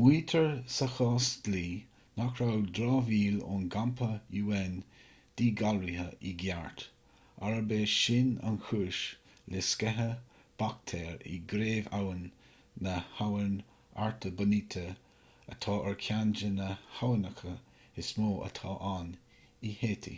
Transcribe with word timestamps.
maítear 0.00 0.48
sa 0.72 0.86
chás 0.96 1.24
dlí 1.46 1.62
nach 2.18 2.36
raibh 2.40 2.68
dramhaíl 2.76 3.38
ón 3.54 3.64
gcampa 3.74 4.08
un 4.58 4.76
díghalraithe 5.40 6.04
i 6.30 6.34
gceart 6.42 6.84
arb 7.48 7.74
é 7.78 7.78
sin 7.94 8.30
an 8.50 8.58
chúis 8.66 9.00
le 9.54 9.64
sceitheadh 9.70 10.38
baictéar 10.62 11.26
i 11.32 11.34
gcraobh-abhainn 11.54 12.22
na 12.88 12.94
habhann 13.18 13.58
artibonite 14.06 14.84
atá 15.56 15.78
ar 15.90 15.98
cheann 16.06 16.34
de 16.42 16.52
na 16.60 16.70
haibhneacha 17.00 17.58
is 18.04 18.16
mó 18.22 18.32
atá 18.50 18.78
ann 18.96 19.12
in 19.72 19.76
háítí 19.82 20.14